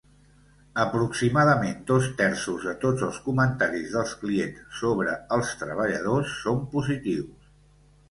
[0.83, 7.51] Aproximadament dos terços de tots els comentaris dels clients sobre els treballadors són positius.